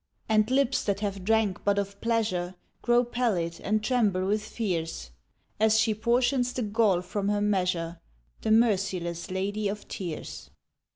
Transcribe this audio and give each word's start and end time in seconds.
And 0.27 0.49
lips 0.49 0.83
that 0.85 1.01
have 1.01 1.23
drank 1.23 1.63
but 1.63 1.77
of 1.77 2.01
pleasure 2.01 2.55
Grow 2.81 3.03
pallid 3.03 3.61
and 3.63 3.83
tremble 3.83 4.25
with 4.25 4.41
fears, 4.43 5.11
As 5.59 5.79
she 5.79 5.93
portions 5.93 6.53
the 6.53 6.63
gall 6.63 7.01
from 7.03 7.29
her 7.29 7.39
measure, 7.39 7.99
The 8.41 8.49
merciless 8.49 9.29
Lady 9.29 9.67
of 9.67 9.87
Tears. 9.87 10.49